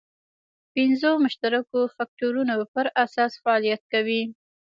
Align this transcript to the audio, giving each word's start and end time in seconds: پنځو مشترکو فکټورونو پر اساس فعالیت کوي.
پنځو 0.73 1.11
مشترکو 1.23 1.79
فکټورونو 1.95 2.55
پر 2.73 2.85
اساس 3.03 3.31
فعالیت 3.43 3.81
کوي. 3.93 4.21